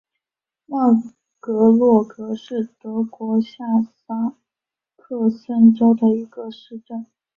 [0.65, 0.99] 万
[1.39, 4.35] 格罗格是德国下萨
[4.97, 7.05] 克森州的一个市镇。